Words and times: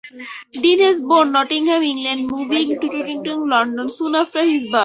Dean 0.51 0.79
was 0.79 0.99
born 0.99 1.31
Nottingham, 1.31 1.83
England, 1.83 2.25
moving 2.25 2.67
to 2.69 2.79
Tooting, 2.89 3.21
London, 3.23 3.87
soon 3.91 4.15
after 4.15 4.43
his 4.43 4.65
birth. 4.65 4.79